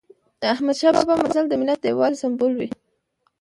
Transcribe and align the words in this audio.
د 0.39 0.41
احمد 0.53 0.75
شاه 0.79 0.93
بابا 0.97 1.15
مزل 1.25 1.45
د 1.49 1.53
ملت 1.61 1.79
د 1.81 1.85
یووالي 1.91 2.17
سمبول 2.23 2.51
و. 2.55 2.61